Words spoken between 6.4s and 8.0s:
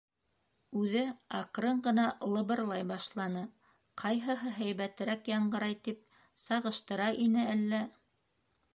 сағыштыра ине әллә.